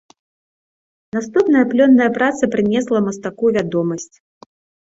[1.17, 4.15] Наступная плённая праца прынесла мастаку вядомасць.